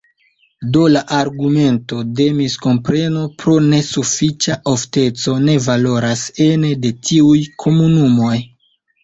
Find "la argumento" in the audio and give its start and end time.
0.93-1.99